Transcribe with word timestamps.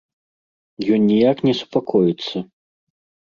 Ён 0.95 1.01
ніяк 1.11 1.37
не 1.49 1.53
супакоіцца. 1.59 2.37